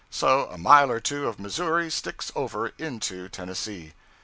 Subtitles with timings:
[0.09, 3.93] So a mile or two of Missouri sticks over into Tennessee.